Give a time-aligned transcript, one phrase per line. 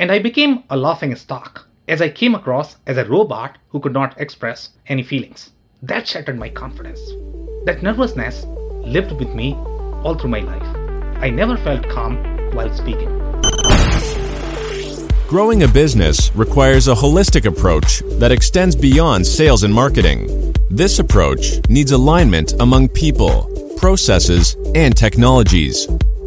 [0.00, 3.92] And I became a laughing stock as I came across as a robot who could
[3.92, 5.50] not express any feelings.
[5.82, 7.00] That shattered my confidence.
[7.66, 8.46] That nervousness
[8.80, 9.52] lived with me
[10.02, 10.62] all through my life.
[11.22, 12.16] I never felt calm
[12.54, 13.10] while speaking.
[15.28, 20.54] Growing a business requires a holistic approach that extends beyond sales and marketing.
[20.70, 25.86] This approach needs alignment among people, processes, and technologies.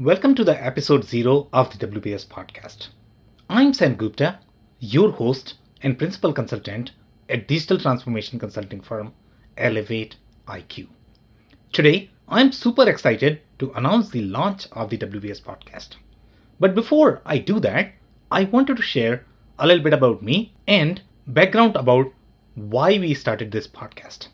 [0.00, 2.86] welcome to the episode 0 of the WBS podcast.
[3.50, 4.38] I'm Sam Gupta,
[4.78, 6.92] your host and principal consultant
[7.28, 9.12] at digital transformation consulting firm
[9.56, 10.14] Elevate
[10.46, 10.86] IQ.
[11.72, 15.96] Today, I'm super excited to announce the launch of the WBS podcast.
[16.60, 17.90] But before I do that,
[18.30, 19.26] I wanted to share
[19.58, 22.12] a little bit about me and background about
[22.54, 24.28] why we started this podcast.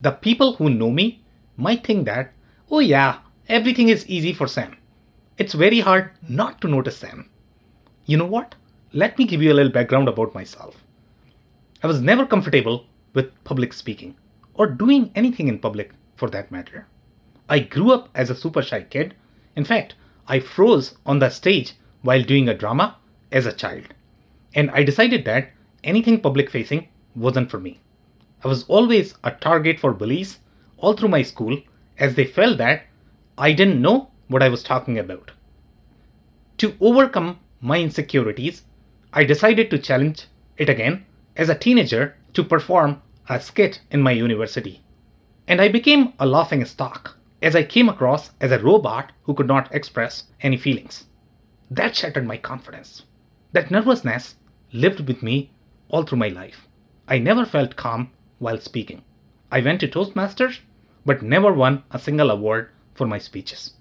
[0.00, 1.22] The people who know me
[1.58, 2.32] might think that,
[2.70, 4.74] oh yeah, everything is easy for Sam.
[5.38, 7.28] It's very hard not to notice them.
[8.06, 8.54] You know what?
[8.94, 10.82] Let me give you a little background about myself.
[11.82, 14.16] I was never comfortable with public speaking
[14.54, 16.86] or doing anything in public for that matter.
[17.50, 19.14] I grew up as a super shy kid.
[19.56, 19.94] In fact,
[20.26, 22.96] I froze on the stage while doing a drama
[23.30, 23.88] as a child.
[24.54, 25.50] And I decided that
[25.84, 27.80] anything public facing wasn't for me.
[28.42, 30.38] I was always a target for bullies
[30.78, 31.60] all through my school
[31.98, 32.84] as they felt that
[33.36, 35.30] I didn't know what I was talking about.
[36.58, 38.62] To overcome my insecurities,
[39.12, 44.12] I decided to challenge it again as a teenager to perform a skit in my
[44.12, 44.82] university.
[45.46, 49.46] And I became a laughing stock as I came across as a robot who could
[49.46, 51.06] not express any feelings.
[51.70, 53.02] That shattered my confidence.
[53.52, 54.36] That nervousness
[54.72, 55.50] lived with me
[55.88, 56.66] all through my life.
[57.06, 59.02] I never felt calm while speaking.
[59.50, 60.60] I went to Toastmasters,
[61.04, 63.74] but never won a single award for my speeches.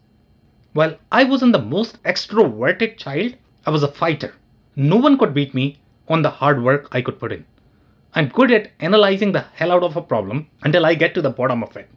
[0.75, 4.33] While I wasn't the most extroverted child, I was a fighter.
[4.75, 7.45] No one could beat me on the hard work I could put in.
[8.13, 11.29] I'm good at analyzing the hell out of a problem until I get to the
[11.29, 11.89] bottom of it.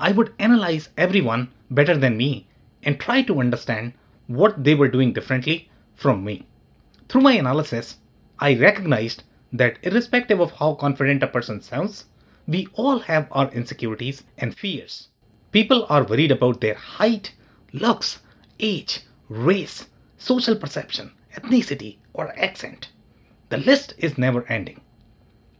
[0.00, 2.46] I would analyze everyone better than me
[2.82, 3.92] and try to understand
[4.26, 6.46] what they were doing differently from me.
[7.10, 7.98] Through my analysis,
[8.38, 12.06] I recognized that irrespective of how confident a person sounds,
[12.46, 15.08] we all have our insecurities and fears.
[15.52, 17.34] People are worried about their height,
[17.72, 18.20] looks,
[18.58, 22.88] age, race, social perception, ethnicity, or accent.
[23.50, 24.80] The list is never ending.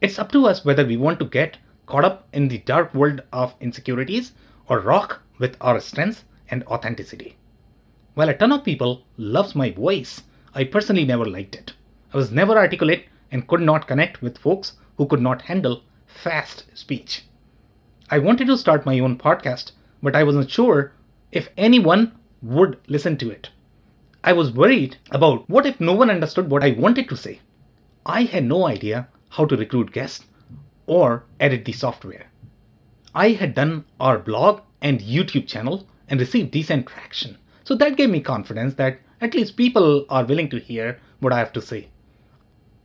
[0.01, 3.23] It's up to us whether we want to get caught up in the dark world
[3.33, 4.33] of insecurities
[4.69, 7.37] or rock with our strengths and authenticity.
[8.15, 10.23] While a ton of people loves my voice,
[10.55, 11.73] I personally never liked it.
[12.13, 16.65] I was never articulate and could not connect with folks who could not handle fast
[16.75, 17.25] speech.
[18.11, 20.93] I wanted to start my own podcast but I wasn't sure
[21.31, 22.13] if anyone
[22.43, 23.51] would listen to it.
[24.25, 27.41] I was worried about what if no one understood what I wanted to say.
[28.07, 30.25] I had no idea how to recruit guests
[30.87, 32.27] or edit the software.
[33.15, 37.37] I had done our blog and YouTube channel and received decent traction.
[37.65, 41.39] So that gave me confidence that at least people are willing to hear what I
[41.39, 41.89] have to say.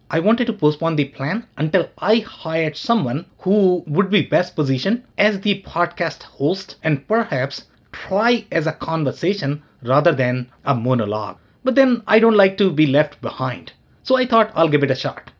[0.09, 5.03] I wanted to postpone the plan until I hired someone who would be best positioned
[5.17, 11.37] as the podcast host and perhaps try as a conversation rather than a monologue.
[11.63, 13.71] But then I don't like to be left behind.
[14.03, 15.31] So I thought I'll give it a shot.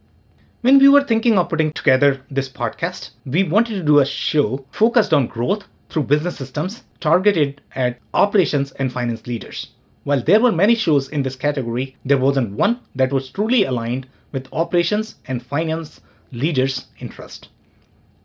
[0.62, 4.66] When we were thinking of putting together this podcast, we wanted to do a show
[4.72, 9.72] focused on growth through business systems targeted at operations and finance leaders.
[10.06, 14.08] While there were many shows in this category, there wasn't one that was truly aligned
[14.32, 16.00] with operations and finance
[16.32, 17.50] leaders' interest.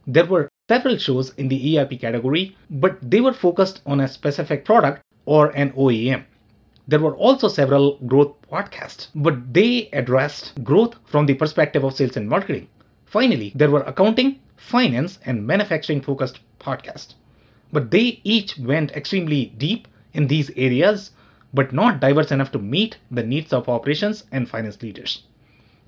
[0.06, 4.64] There were several shows in the ERP category, but they were focused on a specific
[4.66, 6.24] product or an OEM.
[6.86, 12.16] There were also several growth podcasts, but they addressed growth from the perspective of sales
[12.16, 12.68] and marketing.
[13.06, 17.14] Finally, there were accounting, finance, and manufacturing focused podcasts.
[17.72, 21.12] But they each went extremely deep in these areas,
[21.54, 25.22] but not diverse enough to meet the needs of operations and finance leaders.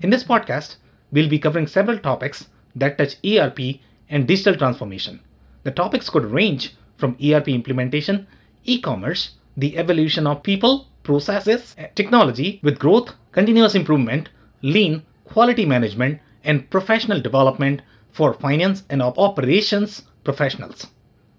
[0.01, 0.77] In this podcast,
[1.11, 3.79] we'll be covering several topics that touch ERP
[4.11, 5.19] and digital transformation.
[5.63, 8.27] The topics could range from ERP implementation,
[8.65, 14.29] e commerce, the evolution of people, processes, eh, technology with growth, continuous improvement,
[14.61, 17.81] lean, quality management, and professional development
[18.11, 20.87] for finance and operations professionals.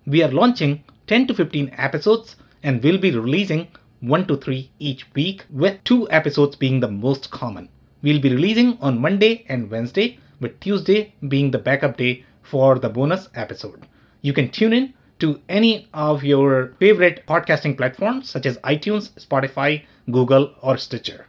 [0.06, 3.68] We are launching 10 to 15 episodes and will be releasing
[4.00, 7.68] 1 to 3 each week, with 2 episodes being the most common.
[8.02, 12.88] We'll be releasing on Monday and Wednesday, with Tuesday being the backup day for the
[12.88, 13.86] bonus episode.
[14.20, 19.82] You can tune in to any of your favorite podcasting platforms such as iTunes, Spotify,
[20.10, 21.26] Google, or Stitcher.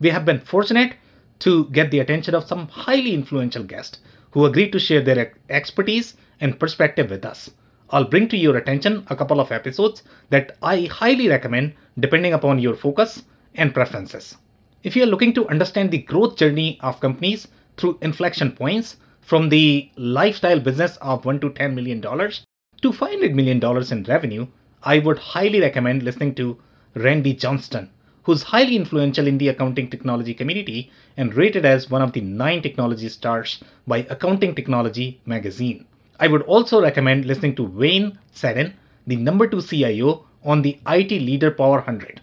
[0.00, 0.94] We have been fortunate
[1.38, 4.00] to get the attention of some highly influential guests
[4.32, 7.50] who agreed to share their expertise and perspective with us.
[7.90, 12.58] I'll bring to your attention a couple of episodes that I highly recommend depending upon
[12.58, 13.22] your focus
[13.54, 14.36] and preferences.
[14.82, 19.48] If you are looking to understand the growth journey of companies through inflection points from
[19.48, 22.44] the lifestyle business of 1 to 10 million dollars
[22.82, 24.46] to 500 million dollars in revenue,
[24.82, 26.58] I would highly recommend listening to
[26.94, 27.88] Randy Johnston,
[28.24, 32.60] who's highly influential in the accounting technology community and rated as one of the 9
[32.62, 35.86] technology stars by Accounting Technology magazine.
[36.20, 38.74] I would also recommend listening to Wayne Sadin,
[39.06, 42.20] the number 2 CIO on the IT Leader Power 100.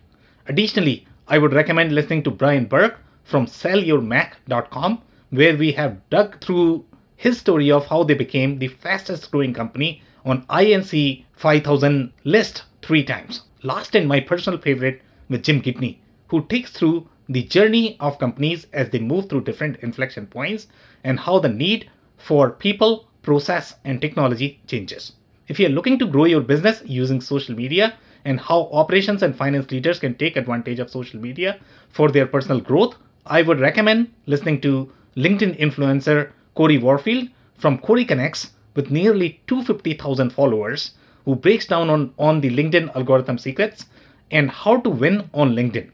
[0.48, 6.86] Additionally, I would recommend listening to Brian Burke from sellyourmac.com, where we have dug through
[7.20, 13.04] his story of how they became the fastest growing company on INC 5000 list three
[13.04, 13.42] times.
[13.62, 18.68] Last and my personal favorite with Jim Gibney, who takes through the journey of companies
[18.72, 20.68] as they move through different inflection points
[21.04, 25.12] and how the need for people, process, and technology changes.
[25.50, 29.70] If you're looking to grow your business using social media and how operations and finance
[29.72, 32.96] leaders can take advantage of social media for their personal growth,
[33.26, 40.30] I would recommend listening to LinkedIn influencer Corey Warfield from Corey Connects with nearly 250,000
[40.34, 40.92] followers
[41.24, 43.86] who breaks down on, on the LinkedIn algorithm secrets
[44.30, 45.90] and how to win on LinkedIn.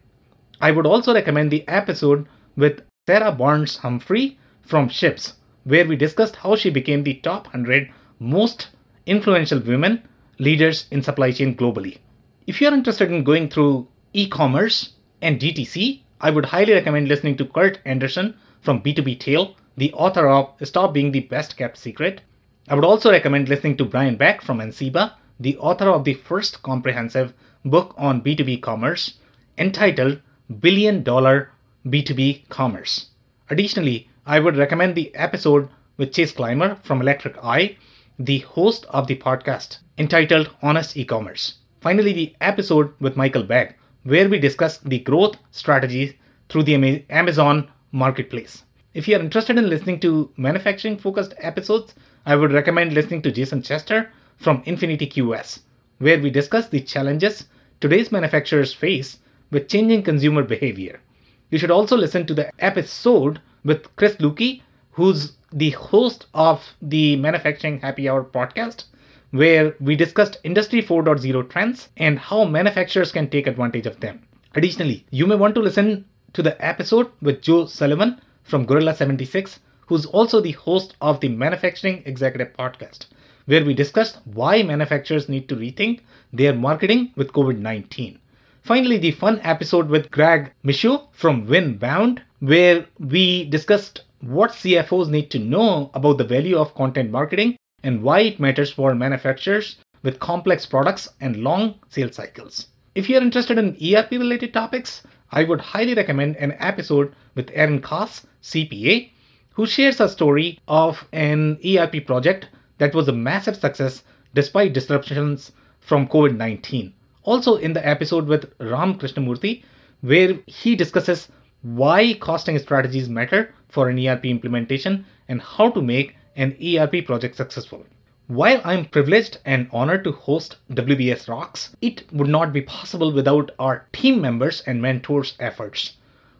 [0.60, 2.26] I would also recommend the episode
[2.58, 5.34] with Sarah Barnes Humphrey from Shipz,
[5.66, 8.70] where we discussed how she became the top 100 most
[9.06, 10.02] influential women
[10.40, 12.00] leaders in supply chain globally.
[12.48, 17.38] If you're interested in going through e commerce and DTC, I would highly recommend listening
[17.38, 22.22] to Kurt Anderson from B2B Tale, the author of Stop Being the Best Kept Secret.
[22.68, 26.64] I would also recommend listening to Brian Beck from Ansira, the author of the first
[26.64, 27.34] comprehensive
[27.66, 29.20] book on B2B commerce
[29.58, 30.22] entitled
[30.60, 31.50] Billion Dollar
[31.86, 33.08] B2B Commerce.
[33.50, 37.78] Additionally, I would recommend the episode with Chase Clymer from Electric Eye,
[38.18, 41.56] the host of the podcast entitled Honest E-commerce.
[41.82, 46.14] Finally, the episode with Michael Begg, where we discuss the growth strategies
[46.50, 48.64] through the Amazon marketplace.
[48.96, 51.94] If you are interested in listening to manufacturing focused episodes,
[52.26, 55.60] I would recommend listening to Jason Chester from InfinityQS,
[55.98, 57.46] where we discuss the challenges
[57.82, 59.18] today's manufacturers face
[59.52, 61.02] with changing consumer behavior.
[61.50, 64.62] You should also listen to the episode with Chris Luecke,
[64.92, 68.86] who's the host of the Manufacturing Happy Hour podcast,
[69.32, 74.26] where we discussed Industry 4.0 trends and how manufacturers can take advantage of them.
[74.54, 79.60] Additionally, you may want to listen to the episode with Joe Sullivan from Gorilla 76,
[79.88, 83.08] who's also the host of the Manufacturing Executive podcast,
[83.46, 86.00] where we discussed why manufacturers need to rethink
[86.32, 88.20] their marketing with COVID 19.
[88.62, 95.30] Finally, the fun episode with Greg Michaud from Winbound, where we discussed what CFOs need
[95.32, 100.20] to know about the value of content marketing and why it matters for manufacturers with
[100.20, 102.68] complex products and long sales cycles.
[102.96, 107.82] If you're interested in ERP related topics, I would highly recommend an episode with Aaron
[107.82, 109.10] Koss, CPA,
[109.54, 114.04] who shares a story of an ERP project that was a massive success
[114.36, 116.94] despite disruptions from COVID 19.
[117.24, 119.64] Also, in the episode with Ram Krishnamurthy,
[120.02, 121.28] where he discusses
[121.64, 127.36] why costing strategies matter for an ERP implementation and how to make an ERP project
[127.36, 127.84] successful.
[128.28, 133.52] While I'm privileged and honored to host WBS Rocks, it would not be possible without
[133.58, 135.94] our team members and mentors' efforts,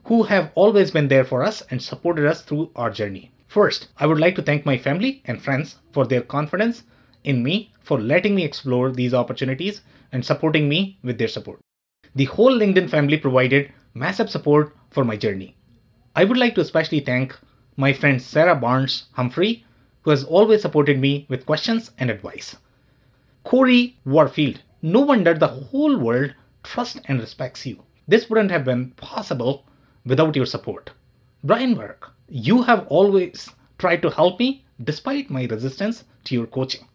[0.06, 3.32] who have always been there for us and supported us through our journey.
[3.48, 6.84] First, I would like to thank my family and friends for their confidence
[7.24, 9.82] in me for letting me explore these opportunities
[10.12, 11.60] and supporting me with their support.
[12.14, 15.56] The whole LinkedIn family provided massive support for my journey.
[16.16, 17.36] I would like to especially thank
[17.76, 19.66] my friend Sarah Barnes Humphrey,
[20.04, 22.56] who has always supported me with questions and advice.
[23.44, 27.82] Corey Warfield, no wonder the whole world trusts and respects you.
[28.08, 29.66] This wouldn't have been possible
[30.06, 30.92] without your support.
[31.44, 36.88] Brian Burke, you have always tried to help me despite my resistance to your coaching.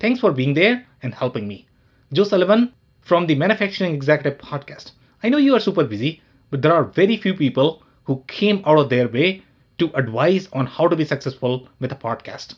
[0.00, 1.66] Thanks for being there and helping me.
[2.12, 4.92] Joe Sullivan from the Manufacturing Executive Podcast.
[5.22, 8.78] I know you are super busy, but there are very few people who came out
[8.78, 9.42] of their way
[9.78, 12.54] to advise on how to be successful with a podcast.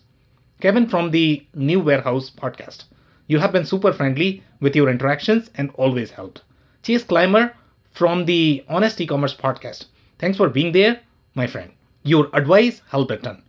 [0.61, 2.85] Kevin from the New Warehouse podcast.
[3.27, 6.43] You have been super friendly with your interactions and always helped.
[6.83, 7.55] Chase Clymer
[7.93, 9.87] from the Honest E-commerce podcast.
[10.21, 11.01] Thanks for being there,
[11.35, 11.73] my friend.
[12.03, 13.43] Your advice helped a ton.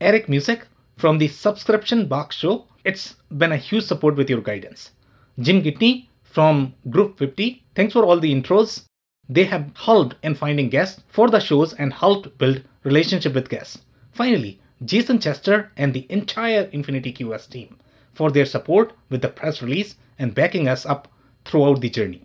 [0.00, 0.64] Eric Music
[0.96, 2.66] from the Subscription Box Show.
[2.84, 4.92] It's been a huge support with your guidance.
[5.40, 7.64] Jim Gibney from Group 50.
[7.74, 8.84] Thanks for all the intros.
[9.28, 13.78] They have helped in finding guests for the shows and helped build relationship with guests.
[14.12, 17.76] Finally, Jason Chester and the entire InfinityQS team
[18.14, 21.08] for their support with the press release and backing us up
[21.44, 22.24] throughout the journey.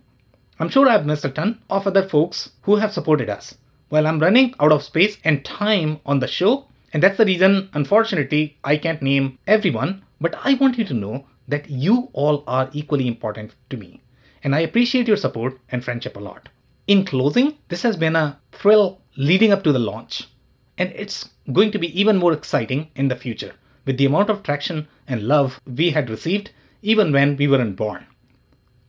[0.59, 3.55] I'm sure I've missed a ton of other folks who have supported us.
[3.93, 7.69] While I'm running out of space and time on the show, and that's the reason,
[7.73, 12.71] unfortunately, I can't name everyone, but I want you to know that you all are
[12.73, 14.01] equally important to me.
[14.43, 16.49] And I appreciate your support and friendship a lot.
[16.87, 20.27] In closing, this has been a thrill leading up to the launch.
[20.79, 23.53] And it's going to be even more exciting in the future
[23.85, 26.49] with the amount of traction and love we had received
[26.81, 28.07] even when we weren't born.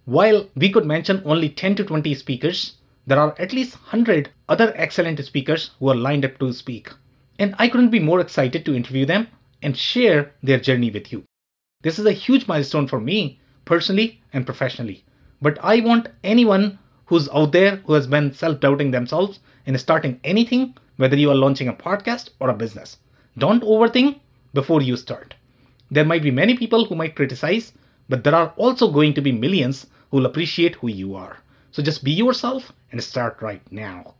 [0.06, 4.72] While we could mention only 10 to 20 speakers, there are at least 100 other
[4.76, 6.90] excellent speakers who are lined up to speak.
[7.38, 9.28] And I couldn't be more excited to interview them
[9.62, 11.24] and share their journey with you.
[11.82, 15.04] This is a huge milestone for me, personally and professionally.
[15.42, 20.18] But I want anyone who's out there who has been self doubting themselves in starting
[20.24, 22.96] anything, whether you are launching a podcast or a business.
[23.36, 24.20] Don't overthink
[24.54, 25.34] before you start.
[25.90, 27.72] There might be many people who might criticize,
[28.08, 31.38] but there are also going to be millions who will appreciate who you are.
[31.70, 34.14] So just be yourself and start right now.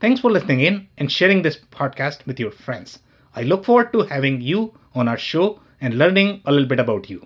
[0.00, 2.98] Thanks for listening in and sharing this podcast with your friends.
[3.36, 7.10] I look forward to having you on our show and learning a little bit about
[7.10, 7.22] you.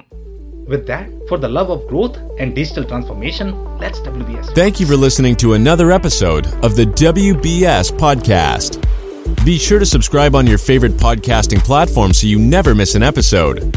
[0.67, 4.53] With that, for the love of growth and digital transformation, let's WBS.
[4.57, 8.83] Thank you for listening to another episode of the WBS Podcast.
[9.45, 13.77] Be sure to subscribe on your favorite podcasting platform so you never miss an episode.